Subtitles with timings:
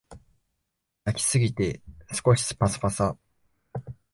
[1.05, 1.79] 焼きすぎて
[2.25, 3.15] 少しパサパサ